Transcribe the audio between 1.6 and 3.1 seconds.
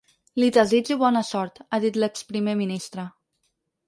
ha dit l’ex-primer ministre.